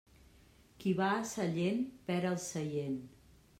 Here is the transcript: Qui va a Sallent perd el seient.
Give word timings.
Qui 0.83 0.93
va 1.01 1.09
a 1.17 1.27
Sallent 1.33 1.85
perd 2.09 2.27
el 2.33 2.43
seient. 2.49 2.99